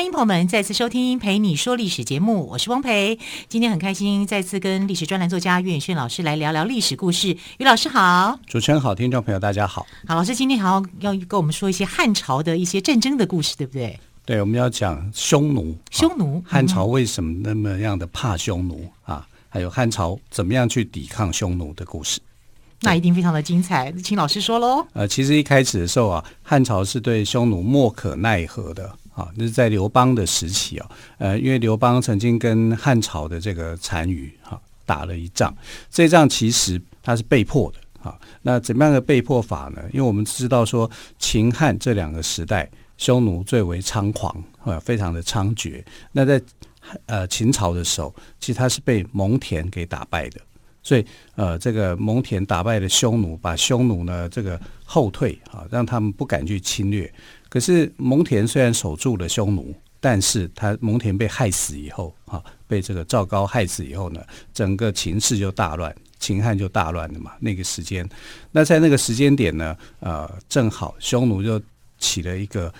[0.00, 3.18] 欢迎朋友们再次收听《陪你说历史》节目，我是汪培。
[3.50, 7.36] 今天很开心再次跟历史专栏作家岳远轩老师来聊聊历史故事。
[7.58, 9.86] 于老师好，主持人好，听众朋友大家好。
[10.06, 14.00] 好，老师今天好要跟我们说一些汉朝的一些战争的故事，对不对？
[14.24, 15.76] 对，我们要讲匈奴。
[15.90, 19.28] 匈奴，汉朝为什么那么样的怕匈奴啊？
[19.50, 22.20] 还有汉朝怎么样去抵抗匈奴的故事？
[22.80, 24.82] 那一定非常的精彩，请老师说喽。
[24.94, 28.90] 呃，其实一开始的时候啊，汉朝是对匈奴莫可奈何的。
[29.20, 35.54] 啊，那是在刘邦的时期啊，呃，因为刘邦曾经跟汉朝的这个单于哈打了一仗，
[35.90, 38.18] 这仗其实他是被迫的啊。
[38.42, 39.82] 那怎么样的被迫法呢？
[39.92, 45.84] 因为我们知道说秦汉这两个时代，匈奴最为猖狂啊，非常的猖獗。
[46.12, 46.40] 那在
[47.06, 50.40] 呃秦朝的时候，其实他是被蒙恬给打败的，
[50.82, 57.12] 所以呃这个蒙恬打败了匈奴，把匈奴呢这个后退啊，让他们不敢去侵略。
[57.48, 64.22] 可是蒙恬虽然守住了匈奴，但是他蒙恬被害死以后，啊，被这个赵高害死以后呢，
[64.54, 67.32] 整个情势就大乱，秦汉就大乱了嘛。
[67.40, 68.08] 那个时间，
[68.52, 71.60] 那在那个时间点呢，呃，正好匈奴就
[71.98, 72.72] 起了一个，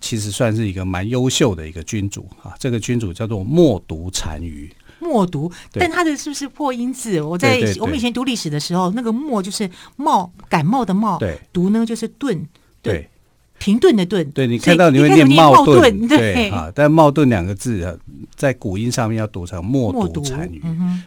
[0.00, 2.54] 其实算是一个蛮优秀的一个君主啊。
[2.58, 4.70] 这个君主叫做冒顿单于。
[5.06, 7.22] 冒顿，但他的是不是破音字？
[7.22, 12.46] 我在我们以前读历史的时候，那个默就是冒感冒的冒，对，顿呢就是顿，
[12.82, 12.92] 对。
[12.92, 13.10] 对
[13.58, 17.96] 停顿的顿，对，你看到你会念冒顿，对啊，但冒顿两个字啊，
[18.34, 20.62] 在古音上面要读成默读单于。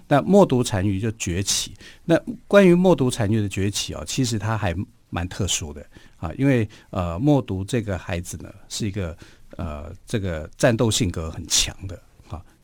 [0.08, 1.74] 那默读单于就崛起。
[2.06, 4.76] 那关于默读单于的崛起啊，其实他还
[5.12, 5.86] 蛮特殊的
[6.18, 9.16] 啊，因为呃，默读这个孩子呢，是一个
[9.56, 12.02] 呃，这个战斗性格很强的啊。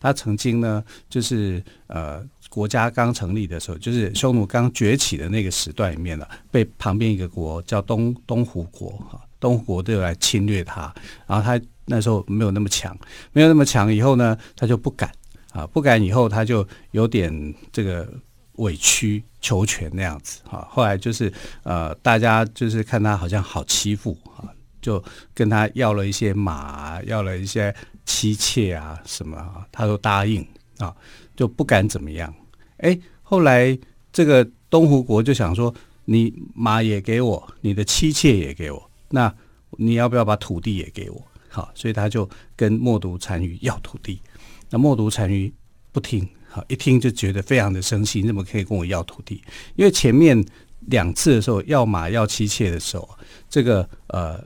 [0.06, 9.20] 他曾经呢，就是呃，国家刚成立的时候，就是匈奴刚崛起的那个时段里面呢，被旁边一个国叫东东胡国哈。
[9.38, 10.92] 东国都有来侵略他，
[11.28, 12.98] 然后他那时候没有那么强，
[13.32, 15.12] 没有那么强，以后呢，他就不敢
[15.52, 18.12] 啊，不敢，以后他就有点这个
[18.54, 20.66] 委曲求全那样子啊。
[20.72, 24.50] 后来就是呃，大家就是看他好像好欺负啊，
[24.82, 30.46] 就跟他要了一些马，要了一些妻妾啊什么啊，他都答应
[30.78, 30.96] 啊，
[31.36, 32.34] 就不敢怎么样。
[32.78, 33.78] 哎，后来
[34.14, 35.74] 这个东湖国就想说，
[36.06, 38.92] 你马也给我，你的妻妾也给我。
[39.10, 39.34] 那
[39.72, 41.22] 你要不要把土地也给我？
[41.50, 44.22] 好，所以他就跟默读单于要土地。
[44.70, 45.52] 那默读单于
[45.92, 49.42] 不听，好，一听就觉得非常的生气，你怎么可以跟我要土地？
[49.76, 50.44] 因为前面
[50.88, 53.10] 两次的时候要马要妻妾的时候，
[53.50, 54.44] 这个呃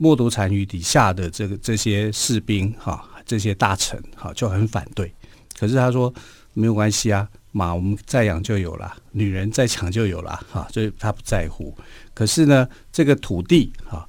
[0.00, 5.12] 默读单于底下的这个这些士兵哈，这些大臣哈就很反对。
[5.58, 6.12] 可是他说
[6.54, 11.76] 没有关系啊，马我们再养就有了，女人再抢就有了哈，所以他不在乎。
[12.14, 14.06] 可是呢，这个土地哈。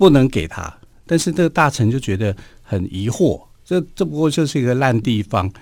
[0.00, 5.52] 不能给他，但是这个大臣就觉得很疑惑，这这不过就是一个烂地方，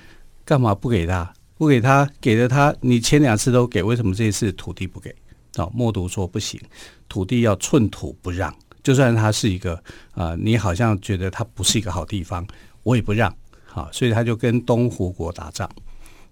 [0.45, 1.35] 干嘛不给他？
[1.57, 5.13] 不给他，给了他，你前两次都给，为什么这一次土地不给？
[5.57, 6.61] 哦，默读说不行，
[7.09, 9.75] 土地要寸土不让，就算他是一个
[10.13, 12.47] 啊、呃，你好像觉得他不是一个好地方，
[12.83, 13.35] 我也不让。
[13.65, 15.69] 好，所以他就跟东胡国打仗，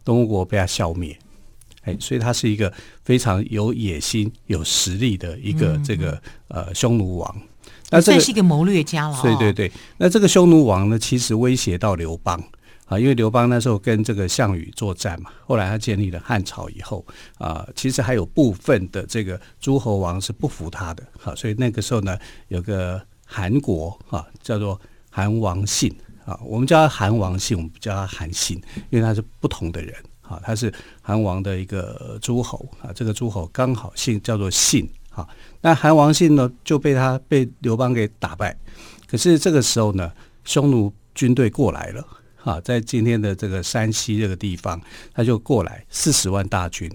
[0.05, 1.17] 东胡国被他消灭。
[1.83, 2.73] 哎，所以他是一个
[3.05, 7.37] 非常有野心、有实力的一个这个呃匈奴王。
[7.91, 9.23] 那这是一个谋略家了。
[9.23, 12.43] 对对对，那这个匈奴王呢，其实威胁到刘邦
[12.87, 17.05] 啊，因为刘邦那时候跟这个项羽作战嘛，后来他建立了汉朝以后
[17.39, 22.19] 啊，其实还有部分的这个诸侯王是不服他的，好，所以那个时候呢，
[22.49, 24.81] 有个韩国啊，叫做
[25.11, 25.95] 韩王信
[26.25, 28.57] 啊，我们叫他韩王信，我们不叫他韩信，
[28.91, 30.73] 因为他是不同的人啊，他是
[31.03, 34.89] 韩王的一个诸侯啊，这个诸侯刚好姓叫做信。
[35.17, 35.27] 啊，
[35.63, 38.55] 那韩王信呢就被他被刘邦给打败，
[39.09, 40.13] 可是这个时候呢，
[40.45, 42.07] 匈奴军队过来了，
[42.47, 44.81] 啊，在今天的这个山西这个地方，
[45.13, 46.89] 他就过来四十万大军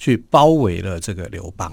[0.00, 1.72] 去包围了这个刘邦。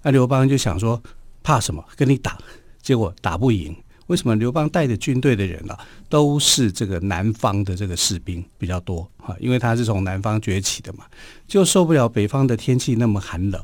[0.00, 1.00] 那刘邦就想说，
[1.42, 1.84] 怕什么？
[1.96, 2.38] 跟你打，
[2.80, 3.76] 结果打不赢。
[4.06, 4.34] 为什么？
[4.36, 11.04] 刘邦带着军队的人啊，都是这个南方的这个士兵比较多啊，因为他是从南方崛起的嘛，
[11.46, 13.62] 就受不了北方的天气那么寒冷。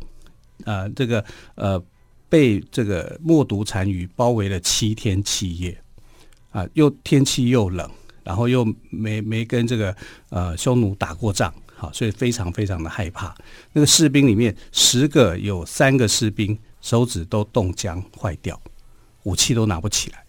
[0.64, 1.24] 呃，这个
[1.54, 1.82] 呃，
[2.28, 5.80] 被这个冒顿单于包围了七天七夜，
[6.50, 7.88] 啊、又天气又冷，
[8.24, 9.94] 然后又没没跟这个
[10.30, 13.34] 呃匈奴打过仗，好，所以非常非常的害怕。
[13.72, 18.60] 那个士兵里面十个有三个士兵手指都冻僵坏掉，
[19.22, 20.24] 武器都拿不起来。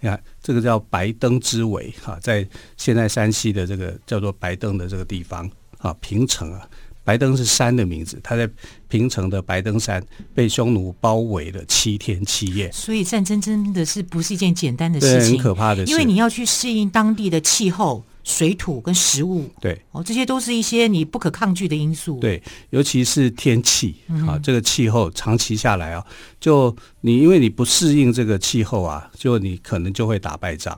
[0.00, 2.46] 你看，这个叫白登之围哈，在
[2.76, 6.68] 现在山西的这个叫做白登的这个地方啊，平城啊，
[7.06, 8.46] 白登是山的名字，他在
[8.88, 10.04] 平城的白登山
[10.34, 12.70] 被匈奴包围了七天七夜。
[12.72, 18.04] 所以战争真的是不是一件简单的事情，很可怕的事，因为你要去适应当地的气候。
[18.26, 22.18] 水土跟食物，对哦，这些都是一些你不可抗拒的因素。
[22.18, 23.94] 对，尤其是天气
[24.26, 26.04] 啊，这个气候长期下来啊，
[26.40, 30.76] 就你因为你不适应这个气候啊，就你可能就会打败仗。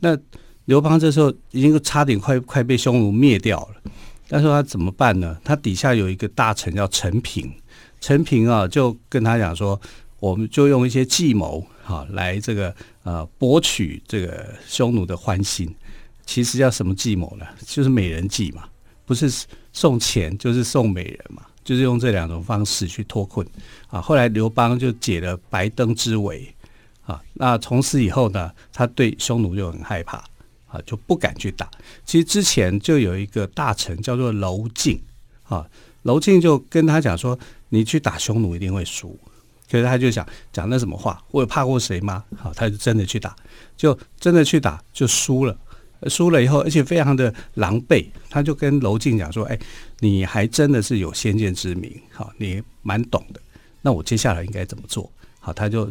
[0.00, 0.18] 那
[0.64, 3.77] 刘邦这时候已经差点快快被匈奴灭掉了，
[4.28, 5.36] 但是他怎么办呢？
[5.42, 7.50] 他底下有一个大臣叫陈平，
[8.00, 9.80] 陈平啊就跟他讲说，
[10.20, 15.74] 我们就用一些计谋哈来这个呃博取这个匈奴的欢心。
[16.26, 17.46] 其实叫什么计谋呢？
[17.64, 18.64] 就是美人计嘛，
[19.06, 23.46] 不是送钱就是送美人嘛，就是用这两种方式去脱困
[23.86, 23.98] 啊。
[23.98, 26.54] 后来刘邦就解了白登之围
[27.06, 30.22] 啊，那从此以后呢，他对匈奴就很害怕
[30.68, 31.68] 啊，就不敢去打。
[32.04, 35.00] 其实之前就有一个大臣叫做娄敬
[35.44, 35.66] 啊，
[36.02, 37.38] 娄敬就跟他讲说，
[37.70, 39.18] 你去打匈奴一定会输。
[39.70, 42.24] 可是他就想讲那什么话，我有怕过谁吗？
[42.36, 43.36] 好，他就真的去打，
[43.76, 45.56] 就真的去打，就输了。
[46.06, 49.58] 输了以后，而且非常的狼狈，他就跟娄敬讲说：“哎，
[49.98, 53.40] 你还真的是有先见之明，好，你蛮懂的。
[53.82, 55.10] 那我接下来应该怎么做？
[55.40, 55.90] 好，他就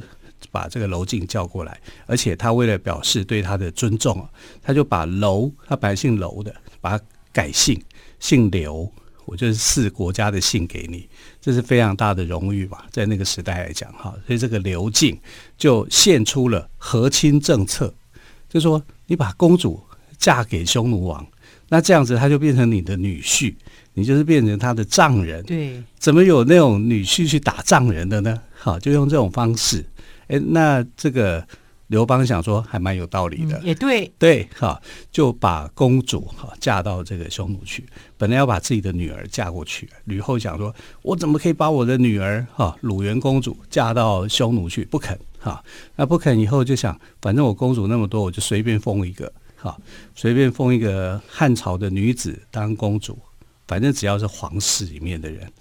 [0.51, 4.29] 把这个楼敬叫过来，而且他为了表示对他的尊重啊，
[4.61, 7.81] 他就把楼，他本来姓楼的，把他改姓，
[8.19, 8.91] 姓刘，
[9.25, 11.07] 我就是赐国家的姓给你，
[11.41, 15.19] 这是非常大的荣誉吧，在那个时代来讲，哈，所以这个刘敬
[15.57, 17.93] 就献出了和亲政策，
[18.49, 19.81] 就说你把公主。
[20.19, 21.23] 嫁给匈奴王，
[21.69, 23.53] 那这样子他就变成你的女婿，
[23.93, 25.45] 你就是变成他的丈人。
[25.45, 28.41] 对，怎么有那种女婿去打丈人的呢？
[28.57, 29.85] 好，就用这种方式。
[30.27, 31.45] 哎，那这个
[31.87, 34.81] 刘邦想说还蛮有道理的，嗯、也对，对，哈，
[35.11, 37.85] 就把公主哈嫁到这个匈奴去。
[38.17, 44.83] 本来要把自己的女儿嫁过去，吕后想说，我怎么可以把我的女儿哈鲁元公主嫁到匈奴去？
[44.85, 45.63] 不肯哈，
[45.95, 49.31] 那不肯以后就想，反正我公主那么多，我就随便封一个。
[49.59, 49.81] 好，
[50.13, 53.17] 随便封一个汉朝的女子当公主，
[53.65, 55.51] 反正只要是皇室里面的人，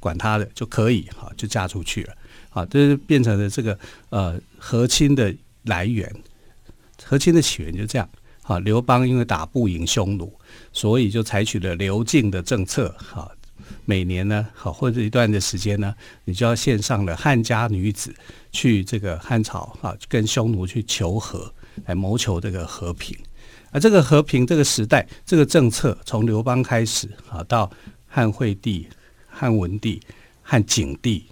[0.00, 2.14] 管她的就可以，哈，就嫁出去了。
[2.54, 3.78] 好，这就变成了这个
[4.10, 5.34] 呃和亲的
[5.64, 6.14] 来源，
[7.02, 8.06] 和亲的起源就这样。
[8.42, 10.30] 好，刘邦因为打不赢匈奴，
[10.72, 12.94] 所以就采取了刘敬的政策。
[12.98, 13.32] 好，
[13.86, 15.94] 每年呢，好或者一段的时间呢，
[16.24, 18.14] 你就要献上了汉家女子
[18.50, 21.50] 去这个汉朝啊，跟匈奴去求和，
[21.86, 23.16] 来谋求这个和平。
[23.70, 27.70] 而这个和平这个时代，这个政策从刘邦开始啊，到
[28.06, 28.86] 汉惠帝、
[29.26, 30.02] 汉文帝、
[30.42, 31.24] 汉景帝，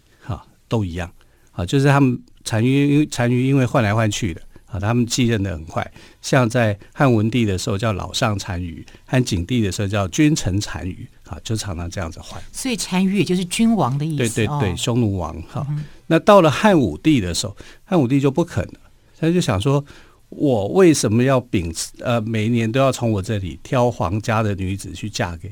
[0.71, 1.13] 都一样
[1.53, 5.93] 啊，就是他们单于单于因为换来换去的啊，他们继任的很快。
[6.23, 12.43] 像在汉文帝的时候叫老上单于，汉景帝的时候叫君臣单于，啊，就常常这样子换。
[12.53, 14.17] 所以单于也就是君王的意思。
[14.17, 15.67] 对对对，匈奴王哈。
[16.07, 18.81] 那到了汉武帝的时候，汉武帝就不肯了，
[19.19, 19.85] 他就想说。
[20.33, 25.51] 我为什么要秉持呃，每年都要从我这里挑皇家的女子去嫁给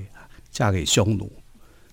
[0.53, 1.29] 嫁给匈奴？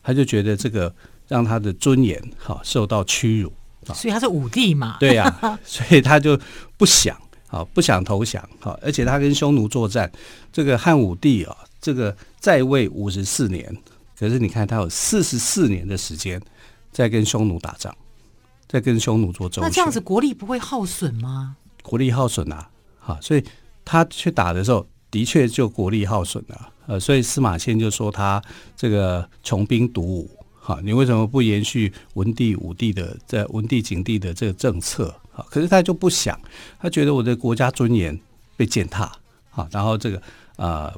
[0.03, 0.93] 他就觉得这个
[1.27, 3.51] 让他的尊严哈受到屈辱，
[3.93, 4.97] 所以他是武帝嘛？
[4.99, 6.39] 对呀、啊，所以他 就
[6.77, 7.17] 不想
[7.47, 10.11] 啊，不想投降哈，而且他跟匈奴作战，
[10.51, 13.75] 这个汉武帝啊，这个在位五十四年，
[14.17, 16.41] 可是你看他有四十四年的时间
[16.91, 17.95] 在跟匈奴打仗，
[18.67, 21.55] 在跟匈奴做周旋，那这样子国力不会耗损吗？
[21.81, 22.69] 国力耗损啊！
[22.99, 23.43] 哈，所以
[23.83, 26.69] 他去打的时候，的确就国力耗损了。
[26.87, 28.41] 呃，所以司马迁就说他
[28.75, 30.29] 这个穷兵黩武。
[30.67, 35.13] 好，你为什么不延续文帝、武帝的在文帝、景帝的这个政策？
[35.31, 36.35] 好，可是他就不想，
[36.79, 38.19] 他觉得我的国家尊严
[38.57, 39.11] 被践踏。
[39.51, 40.19] 好，然后这个
[40.55, 40.91] 呃，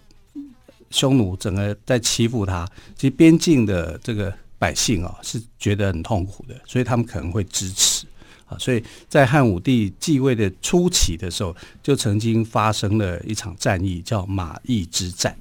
[0.90, 8.06] 匈奴整个在欺负他，其实边境的这个百姓啊，是觉得很痛苦的，所以他们可能会支持。
[8.46, 15.38] 啊，所以在汉武帝继位的初期的时候，就曾经发生了一场战役，叫马邑之战。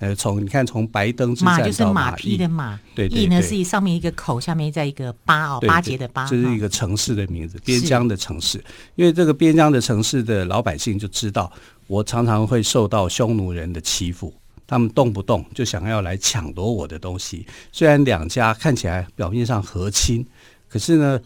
[0.00, 8.58] 呃，从你看，从白登之马就是马匹的马，对，对，对，邑呢是上面一个口，下面再一个巴哦，巴结的巴，这是一个城市的名字，边疆的城市。
[8.96, 11.52] 因为这个边疆的城市的老百姓就知道，
[11.86, 14.34] 我常常会受到匈奴人的欺负，
[14.66, 17.46] 他们动不动就想要来抢夺我的东西。
[17.70, 20.26] 虽然两家看起来表面上和亲，
[20.68, 21.20] 可是呢。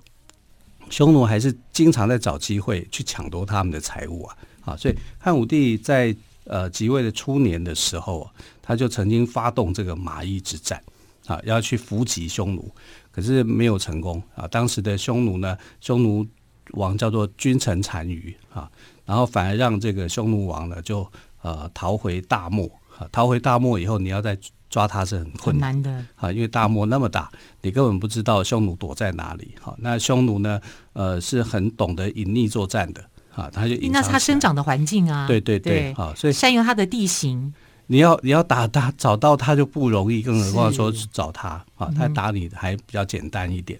[0.91, 4.37] 匈奴还是经常在找机会去抢夺他们的财物啊！
[4.67, 8.29] 啊，所以汉武帝在呃即位的初年的时候，
[8.63, 10.83] 他就曾经发动这个马邑之战
[11.27, 12.71] 啊，要去伏击匈奴，
[13.11, 14.47] 可是没有成功啊。
[14.49, 16.27] 当时的匈奴呢，匈奴
[16.73, 18.71] 王叫做君臣单于啊，
[19.05, 21.07] 然后反而让这个匈奴王呢就
[21.43, 24.37] 呃逃回大漠啊，逃回大漠以后，你要再
[24.69, 27.31] 抓他是很困难，的啊，因为大漠那么大，
[27.63, 29.55] 你根本不知道匈奴躲在哪里。
[29.61, 30.61] 好，那匈奴呢，
[30.95, 33.05] 呃，是很懂得隐匿作战的。
[33.35, 37.53] 啊，他就那他生长的环境啊，对对对，啊，所以善用它的地形。
[37.87, 43.79] 你要你要打他找到他就不容易，更何况说找他啊，他打你还比较简单一点。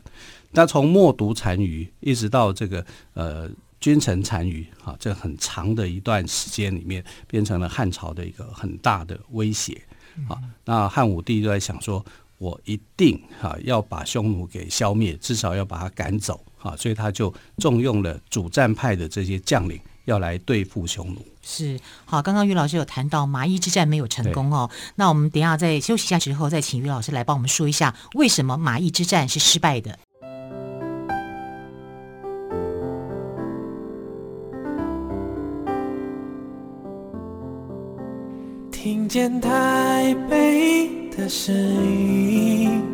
[0.51, 2.85] 那从默读单于一直到这个
[3.15, 3.49] 呃
[3.81, 9.81] 君臣单于啊，这很长的一段时间里面，变成了汉朝的一个很大的威胁
[10.29, 10.39] 啊。
[10.67, 12.05] 那汉武帝就在想说，
[12.37, 16.45] 我一定啊要把匈奴给消灭，至少要把他赶走。
[16.65, 21.23] 啊，所以他就重用了主战派的这些将领，要来对付匈奴。
[21.43, 29.99] 是好，刚刚于老师有谈到马邑之战没有成功哦，那我们等一下再休息一下之后，再请于老师来帮我们说一下为什么马邑之战是失败的。
[38.71, 42.94] 听见台北的声音。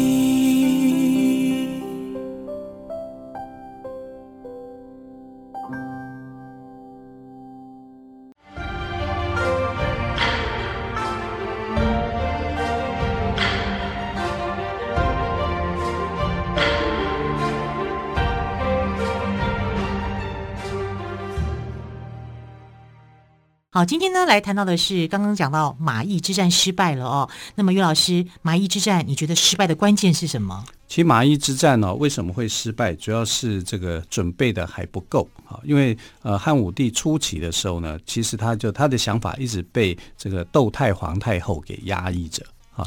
[23.81, 27.27] 好，今天呢来谈到的是刚刚讲到马邑之战失败了哦。
[27.55, 30.63] 那么于老师，马邑之战你觉得失败的关键是什么？
[30.87, 32.93] 其实马邑之战呢、为什么会失败？
[32.93, 35.59] 主要是这个准备的还不够啊。
[35.63, 42.45] 因为呃汉武帝初期的时候呢，其实他就他的想法一直被这个窦太皇太后给压抑着
[42.75, 42.85] 啊。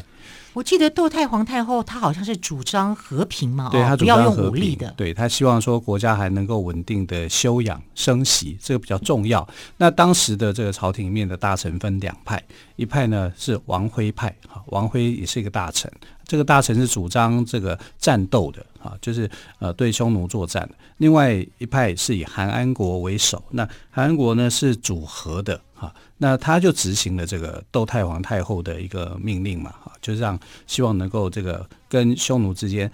[0.55, 9.45] 我记得窦太皇太后，她好像是主张和平嘛，对，她主张和平，不要用武力的，对，她希望说国家还能够稳定的休养生息，这个比较重要。
[9.75, 12.41] 那当时的这个朝廷里面的大臣分两派，
[12.77, 15.91] 一派呢是王辉派，哈，王辉也是一个大臣，
[16.25, 20.67] 这个大臣是主张这个战斗的，啊，就是呃对匈奴作战。
[20.99, 25.59] 另外一派是以韩安国为首，那韩安国呢是主和的。
[25.75, 32.89] 啊，那他就执行了这个窦太皇太后的一个命令嘛，哈，就是让希望能够这个跟匈奴之间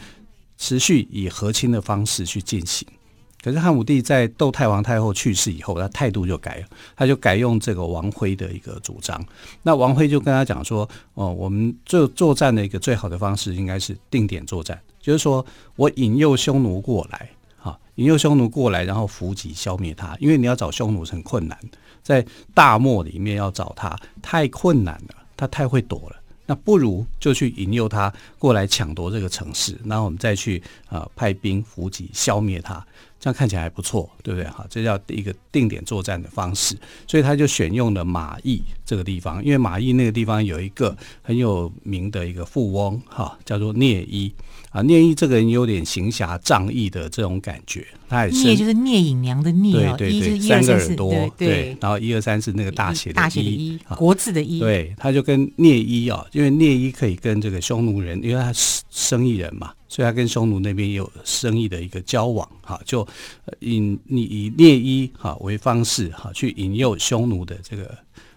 [0.58, 2.88] 持续以和亲的方式去进行。
[3.44, 9.20] 可是汉武帝在窦太皇太后去世以后，他态度就改了，他就改用这个王辉的一个主张。
[9.64, 15.44] 那王辉就跟他讲说，哦，我们做作战的一个最好的方式应该是定点作战，就是说
[15.76, 21.58] 我引诱匈奴过来，哈，引诱匈奴过来，然后伏击消灭他，因为你要找匈奴是很困难。
[22.02, 26.16] 在大漠里面要找他太困难了，他太会躲了。
[26.48, 32.86] 那不如就去引诱他过来抢夺这个城市，然后我们再去啊、呃、派兵伏击消灭他，
[33.20, 34.50] 这样看起来还不错，对不对？
[34.50, 36.76] 哈，这叫一个定点作战的方式。
[37.08, 44.34] 所以他就选用了马邑这个地方，因为马邑那个地方有一个很有名的一个富翁，哈，叫做聂伊。
[44.72, 63.06] 啊，聂一这个人有点行侠仗义的这种感觉，他也是聂就是聂隐娘的聂，对对对，三个耳朵，对，然后一二三四那个大写的大写的一，国字的一，对，他就跟聂一啊，因为聂一可以跟这个匈奴人，因为他是生意人嘛，所以他跟匈奴那边有生意的一个交往，哈，就
[63.60, 67.94] 引你以聂一哈为方式哈去引诱匈奴的这个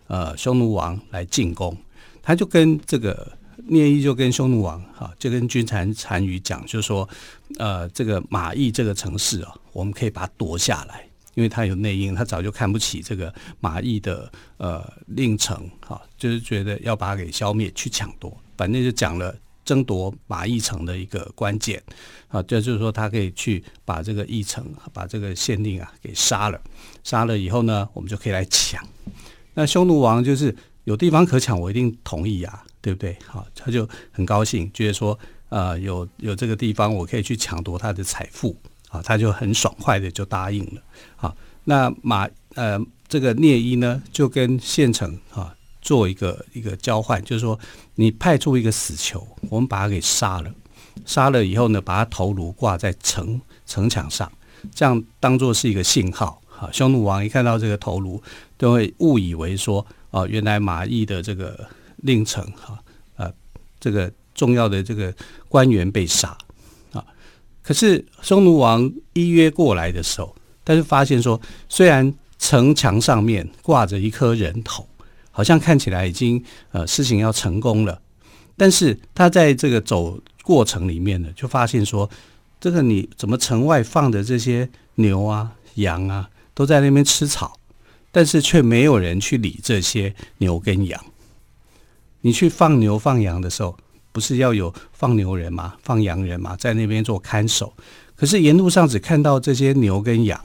[0.08, 1.76] 呃匈奴王来进攻，
[2.20, 3.30] 他就跟这个。
[3.66, 7.09] 聂伊就跟匈奴王哈，就跟君臣单于讲，就是说，
[7.59, 21.83] 呃，这个马邑这个城市啊，我们可以把它夺下来，因为他有内应，他早就看不起这个马邑的呃令城哈，就是觉得要把它给消灭，去抢夺，反正就讲了争夺马邑城的一个关键
[22.28, 26.61] 啊，这就是说他可以去把这个邑城，把这个县令啊给杀了，
[27.02, 28.87] 杀了以后呢，我们就可以来抢。
[29.54, 32.62] 那匈奴王就是有地方可抢，我一定同意啊。
[32.84, 33.16] 对不对？
[33.26, 38.54] 好，他就很高兴，觉得说，呃，有有这个地方，我可以去抢夺他的财富，
[38.90, 40.82] 啊，他就很爽快的就答应了。
[41.16, 47.58] 好，那马呃，这个聂伊呢，就跟县城啊做一个一个交换，就是说，
[47.94, 50.54] 你派出一个死囚，我们把他给杀了，
[51.06, 54.30] 杀了以后呢，把他头颅挂在城城墙上，
[54.74, 56.38] 这样当做是一个信号。
[56.56, 58.23] 哈，匈奴王一看到这个头颅，
[58.56, 62.78] 都会误以为说，哦，原来马邑的这个令臣哈，
[63.16, 63.32] 呃，
[63.80, 65.12] 这个重要的这个
[65.49, 66.37] 官员被杀
[66.92, 67.04] 啊。
[67.62, 70.34] 可是匈奴王依约过来的时候，
[70.64, 74.87] 他就发现说，虽然城墙上面挂着一颗人头，
[75.30, 76.42] 好像看起来已经
[76.73, 78.00] 呃事情要成功了，
[78.56, 82.08] 但是他在这个走过程里面呢，就发现说，
[82.61, 87.58] 这个你怎么城外放的这些牛啊、羊啊，都在那边吃草，
[88.11, 91.04] 但是却没有人去理这些牛跟羊。
[92.20, 93.76] 你去放牛放羊的时候，
[94.12, 95.75] 不是要有放牛人吗？
[95.82, 96.56] 放羊人吗？
[96.56, 97.73] 在那边做看守。
[98.14, 100.40] 可是沿路上只看到这些牛跟羊，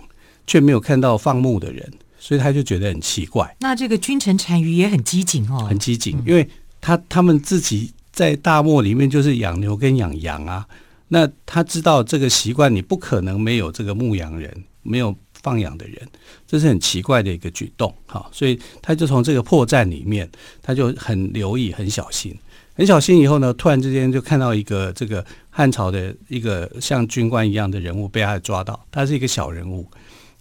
[0.45, 3.55] 却没有看到放牧的人，所以他就觉得很奇怪。
[3.59, 6.49] 那这个君臣单于也很机警哦，很机警，因为
[6.81, 7.93] 他他们自己。
[8.11, 10.67] 在大漠里面就是养牛跟养羊啊，
[11.07, 16.07] 那他知道这个习惯，你不可能没有这个牧羊人，没有放养的人，
[16.47, 18.29] 这是很奇怪的一个举动哈。
[18.31, 20.29] 所以他就从这个破绽里面，
[20.61, 22.37] 他就很留意、很小心、
[22.73, 23.19] 很小心。
[23.19, 29.89] 以后呢，突然之间就看到一个这个汉朝的一个像军官一样的人物被他抓到，他是一个小人物，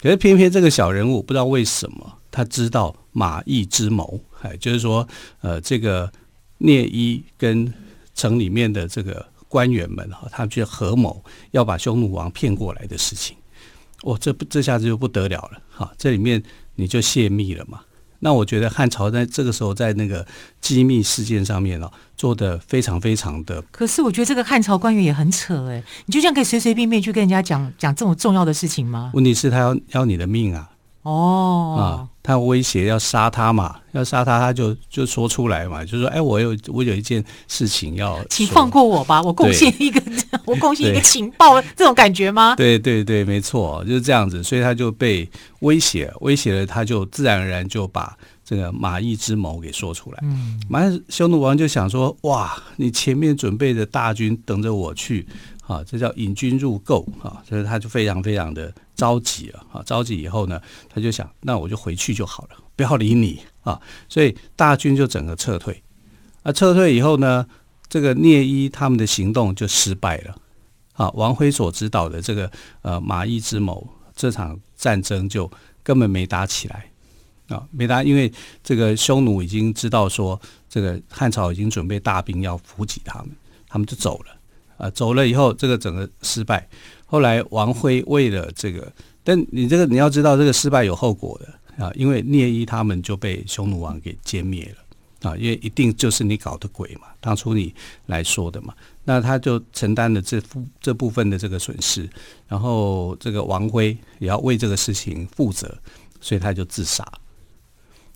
[0.01, 5.07] 可是偏偏这个小人物不知道为什么他知道马邑之谋，哎，就是说
[5.41, 6.11] 呃这个。
[6.61, 7.73] 聂伊跟
[8.17, 13.37] 城里面的这个官员们哈，他们去合谋要把匈奴王骗过来的事情，
[14.03, 15.93] 哦，这不这下子就不得了了哈！
[15.99, 16.43] 这里面
[16.77, 17.81] 你就泄密了嘛。
[18.21, 20.27] 那我觉得汉朝在这个时候在那个
[20.61, 23.63] 机密事件上面哦，做的非常非常的。
[23.71, 29.13] 可是我觉得这个汉朝官员也很扯哎，你就这样可以随随便便去跟人家讲讲这么重要的事情吗？
[29.15, 30.71] 问题是，他要要你的命啊！
[31.03, 31.87] 哦啊，
[32.29, 39.99] 他威胁要杀他嘛，要杀他，他就就说出来嘛，就说：“哎，我有我有一件事情要， 请放过我吧，我贡献一个，
[40.45, 45.27] 我贡献一个情报，这种感觉吗？”对对对，没错，就是这样子，所以他就被
[45.61, 48.15] 威胁，威胁了，他就自然而然就把
[48.45, 50.19] 这个马邑之谋给说出来。
[50.21, 55.27] 嗯，马上匈奴王就想说：“哇，你前面准备的大军等着我去。”
[55.69, 59.83] 啊，这叫引军入构啊，所以他就非常非常的着急了啊。
[59.83, 63.79] 着急以后呢，他就想，那我就回去就好了，不要理你啊。
[64.09, 65.83] 所以大军就整个撤退。
[66.43, 67.47] 啊，撤退以后呢，
[67.87, 70.35] 这个聂伊他们的行动就失败了。
[70.95, 72.51] 啊，王辉所指导的这个
[72.81, 75.49] 呃马邑之谋这场战争就
[75.83, 76.91] 根本没打起来
[77.49, 78.33] 啊，没打，因为
[78.65, 83.31] 这个匈奴已经知道说，这个汉朝已经准备大兵要伏击他们，
[83.69, 84.38] 他们就走了。
[84.79, 86.67] 啊，走了以后，这个整个失败。
[87.05, 88.91] 后来王辉为了这个，
[89.23, 97.75] 但你这个你要知道，这个失败有后果的啊，因为聂伊他们就被匈奴王给歼灭了啊，因为一定就是你搞的鬼嘛，当初你
[98.07, 98.73] 来说的嘛，
[99.05, 100.41] 那他就承担了这
[100.81, 102.09] 这部分的这个损失，
[102.47, 105.77] 然后这个王辉也要为这个事情负责，
[106.21, 107.05] 所以他就自杀。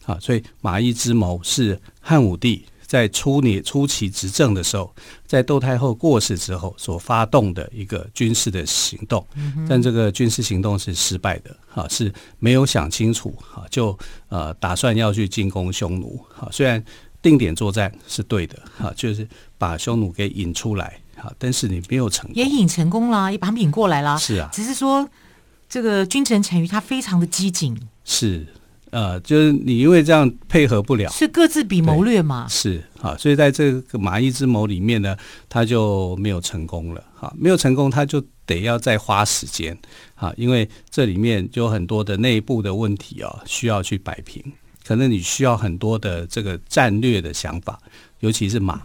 [0.04, 2.64] 啊，所以马邑之谋是汉武帝。
[2.92, 4.94] 在初年初期执政的时候，
[5.26, 9.26] 在窦太后过世之后所发动的一个军事的行动，
[9.66, 16.84] 但这个军事行动是失败的，哈，是没有想清楚，哈，就呃打算要去进攻匈奴，哈，虽然
[17.22, 19.26] 定点作战是对的，哈，就是
[19.56, 25.08] 把匈奴给引出来，哈，但是你没有成功，也引成功了，也把他们引过来了，是啊，只是说
[25.66, 27.74] 这个君臣单于他非常的机警，
[28.04, 28.46] 是。
[28.92, 32.46] 呃，就是你因为这样配合不了，是各自比谋略嘛？
[32.46, 35.16] 是啊，所以在这个马邑之谋里面呢，
[35.48, 37.02] 他就没有成功了。
[37.14, 39.74] 哈，没有成功，他就得要再花时间。
[40.14, 44.44] 哈，因为这里面就有很多的内部的问题啊，需要去摆平。
[44.84, 47.80] 可能你需要很多的这个战略的想法，
[48.20, 48.82] 尤其是马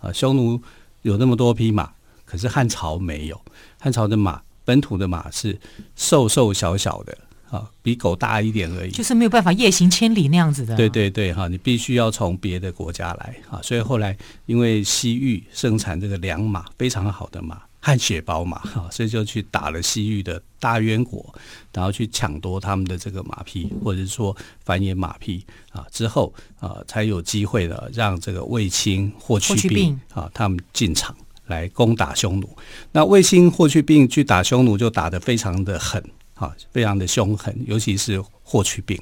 [0.00, 0.62] 啊，匈奴
[1.02, 1.90] 有那么多匹马，
[2.24, 3.40] 可是汉朝没有。
[3.80, 5.58] 汉朝的马，本土的马是
[5.96, 7.18] 瘦瘦小小的。
[7.50, 10.76] 啊，比狗大一点而已，就是没有办法夜行千里那样子的。
[10.76, 21.34] 对对对，哈，你必须要从别的国家来啊，所以后来因为西域生产这个良马，非常好的马，汗血宝马，哈，所以就去打了西域的大渊国，
[21.72, 32.56] 然后去抢夺他们的这个马匹，或者是说繁衍马匹啊，之后啊，才有机会的让这个卫青、霍去病啊，他们进场来攻打匈奴。
[32.92, 36.04] 那卫青、霍去病去打匈奴，就打得非常的狠。
[36.38, 38.96] 啊，非常的凶狠，尤其是霍去病。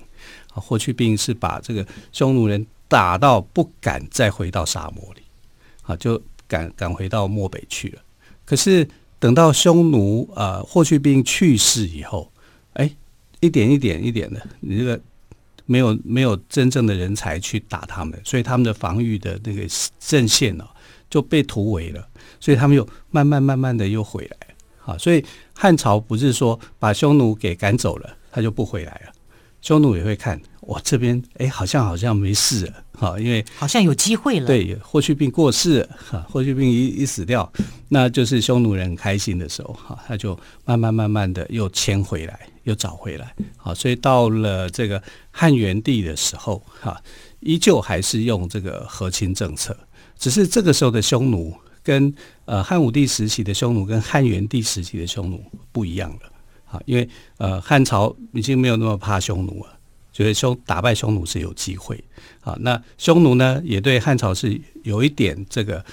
[0.52, 5.22] 啊，霍去病是把这个匈奴人打到不敢再回到沙漠里，
[5.82, 8.00] 啊，就赶赶回到漠北去了。
[8.44, 12.32] 可是等到匈奴啊，霍去病去世以后，
[12.72, 12.90] 哎，
[13.40, 14.98] 一点一点一点的，你这个
[15.66, 19.66] 没有没有真正的人才去打他们，所以他们的防御的那个
[19.98, 20.66] 阵线呢
[21.10, 22.08] 就被突围了，
[22.40, 24.45] 所以他们又慢慢慢慢的又回来。
[24.86, 25.22] 啊，所以
[25.52, 29.12] 汉朝不是说把匈奴给赶走了，他就不回来了。
[29.60, 34.46] 匈奴也会看，我这边哎，好像好像没事了，哈，因为好像有机会了。
[34.46, 37.52] 对，霍去病过世了，哈，霍去病一一死掉，
[37.88, 47.02] 那就是匈奴人很开心的时候，哈，他就慢慢慢慢的又迁回来，又找回来，好，所以到了这个汉元帝的时候，哈，
[47.40, 49.76] 依旧还是用这个和亲政策，
[50.16, 52.14] 只是这个时候的匈奴跟
[52.46, 56.32] 呃汉武帝时期的匈奴跟汉元帝时期的匈奴不一样了。
[56.68, 59.78] 啊，因为呃，汉朝已经没有那么怕匈奴了，
[60.12, 62.02] 觉得匈打败匈奴是有机会。
[62.40, 65.84] 啊，那匈奴呢，也对汉朝是有一点这个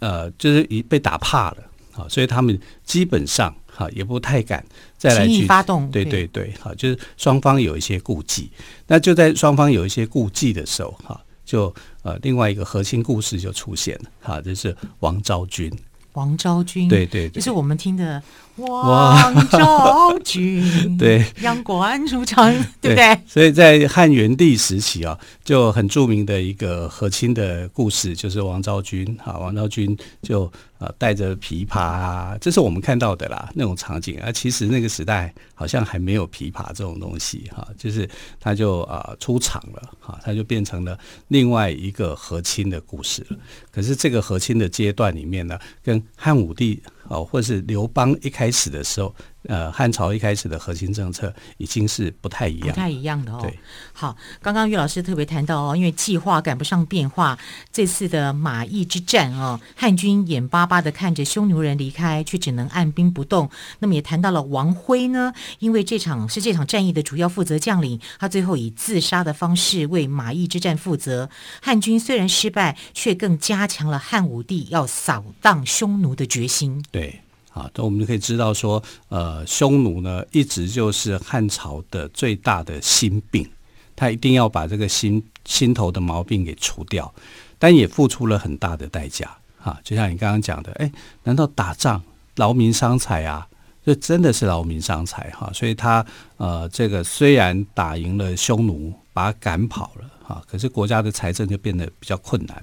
[0.00, 1.58] 呃，就是已被打怕了。
[1.92, 4.62] 啊，所以他们基本上哈也不太敢
[4.98, 5.88] 再来去发动。
[5.90, 8.50] 对对对，好，就是双方有一些顾忌。
[8.88, 14.10] 那就在双方有一些顾忌的时候，哈，就呃另外一个核心故事就出现了。
[14.20, 15.72] 哈，就是王昭君。
[16.16, 18.22] 王昭君，对对，就是我们听的
[18.56, 20.64] 王昭君，
[20.96, 22.50] 对，阳关出长，
[22.80, 23.20] 对不对？
[23.26, 30.50] 所以在汉元帝时期啊，就很著名的一个和亲的故事，就是王昭君啊，王昭君就。
[30.78, 34.30] 啊，带着琵琶啊，这是我们看到的啦，那种场景啊。
[34.30, 38.08] 其实那个时代好像还没有琵琶这种东西哈，就是
[38.38, 43.36] 他就啊、出场了哈，他就变成了另外一个和亲的故事了。
[43.70, 49.14] 可是这个和亲的阶段里面呢，跟汉武帝哦，或是刘邦一开始的时候。
[49.48, 53.38] 呃，汉朝一开始的核心政策已经是不太一样，不太一样的哦。
[53.40, 53.56] 对，
[53.92, 57.38] 好，刚刚岳老师特别谈到哦，因为计划赶不上变化，
[57.70, 63.48] 这次的马邑之战哦，汉军眼巴巴的看着匈奴人离开，却只能按兵不动。
[63.78, 71.30] 那么也谈到了王辉呢，因为这场是这场战役的主要负责将领，他最后以自杀的方式为马邑之战负责。
[71.62, 76.84] 汉军虽然失败，却更加强了汉武帝要扫荡匈奴的决心。
[76.96, 77.20] 对。
[77.56, 83.48] 啊，那我们就可以知道说，呃，匈奴呢，一直就是汉朝的最大的心病，
[83.96, 87.10] 他一定要把这个心心头的毛病给除掉，
[87.58, 89.34] 但也付出了很大的代价。
[89.58, 92.02] 哈，就像你刚刚讲的，哎，难道打仗
[92.34, 93.48] 劳民伤财啊？
[93.82, 95.50] 这真的是劳民伤财哈。
[95.54, 96.04] 所以他
[96.36, 102.62] 呃，这个虽然打赢了匈奴，把他赶跑了哈，可是国家的财政就变得比较困难。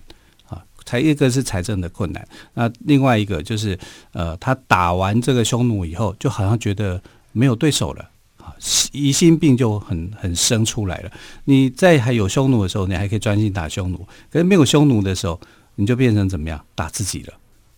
[0.86, 3.78] 才一个是财政的困难，那另外一个就是，
[4.12, 8.54] 呃，他打完这个匈奴以后，就好像觉得没有对手了，啊，
[8.91, 11.12] 疑心病就很很生出来了。
[11.46, 13.98] 你在还有匈奴的时候，你还可以专心打匈奴；
[14.30, 15.39] 可是没有匈奴的时候，
[15.76, 16.63] 你就变成怎么样？
[16.76, 17.34] 打自己了，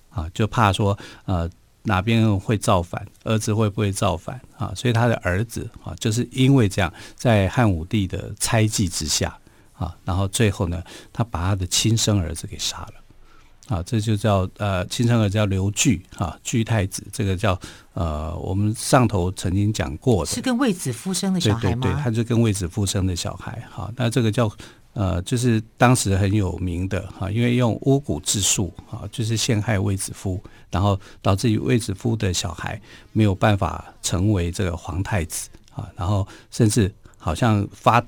[0.10, 1.50] 啊，就怕说，呃，
[1.84, 4.74] 哪边会造反，儿子会不会造反啊？
[4.76, 9.38] 所以他的儿子啊，就是因为这样，在汉武帝的猜忌之下。
[9.78, 17.60] 啊，然后最后呢，他把他的亲生儿子给杀了，啊，这就叫呃亲生儿子叫刘据啊，据太子，这个叫
[17.94, 21.82] 呃我们上头曾经讲过的，是跟卫子夫生的小孩吗？
[21.82, 23.68] 对对对，他就跟卫子夫生的小孩。
[23.70, 24.50] 哈，那这个叫
[24.94, 32.80] 呃就是当时很有名的哈，因为用巫蛊之术啊，就是陷害卫子夫，然后导致于卫子夫的小孩
[33.12, 38.02] 没有办法成为这个皇太子啊，然后甚至好像发。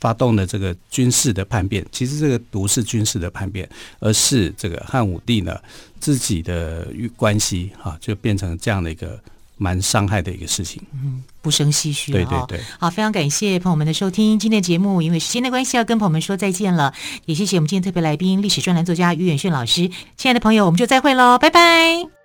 [0.00, 3.68] 发动的这个军事的叛变，其实这个不是军事的叛变，
[4.00, 5.56] 而是这个汉武帝呢
[5.98, 9.20] 自己的关系哈、啊，就变成这样的一个
[9.56, 10.80] 蛮伤害的一个事情。
[10.92, 12.12] 嗯，不胜唏嘘。
[12.12, 16.94] 对对对，好，非常感谢朋友们的收听，今天的节目因为时间的关系要跟朋友们说再见了，
[17.26, 22.17] 也谢谢我们今天特别来宾历史专栏作家于远炫老师，亲爱的朋友，我们就再会喽，拜拜。